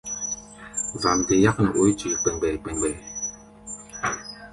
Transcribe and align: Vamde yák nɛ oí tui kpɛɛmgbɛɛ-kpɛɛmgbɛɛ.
Vamde 1.01 1.35
yák 1.43 1.57
nɛ 1.63 1.69
oí 1.81 1.91
tui 1.99 2.15
kpɛɛmgbɛɛ-kpɛɛmgbɛɛ. 2.19 2.97